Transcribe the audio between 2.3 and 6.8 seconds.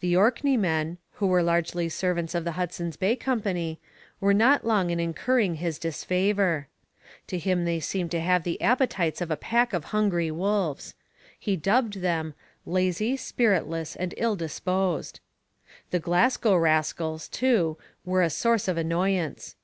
of the Hudson's Bay Company, were not long in incurring his disfavour.